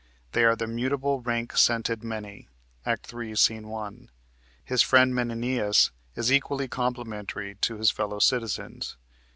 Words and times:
They 0.31 0.43
are 0.45 0.55
the 0.55 0.65
"mutable, 0.65 1.21
rank 1.21 1.55
scented 1.55 2.03
many" 2.03 2.49
(Act 2.87 3.05
3, 3.05 3.35
Sc. 3.35 3.51
1). 3.51 4.09
His 4.65 4.81
friend 4.81 5.13
Menenius 5.13 5.91
is 6.15 6.31
equally 6.31 6.67
complimentary 6.67 7.53
to 7.61 7.77
his 7.77 7.91
fellow 7.91 8.17
citizens. 8.17 8.97